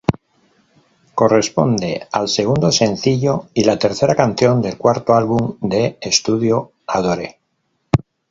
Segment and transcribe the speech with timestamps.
[1.13, 7.39] Corresponde al segundo sencillo y la tercera canción del cuarto álbum de estudio, "Adore".